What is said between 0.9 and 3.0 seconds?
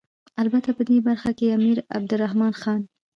برخه کې امیر عبدالرحمن خان.